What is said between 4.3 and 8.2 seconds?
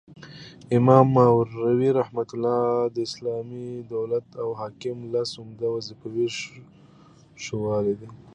او حاکم لس عمده وظيفي ښوولي دي